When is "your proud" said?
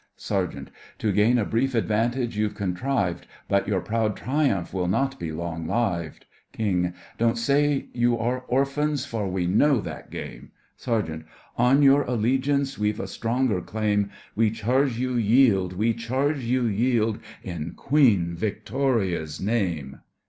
3.67-4.17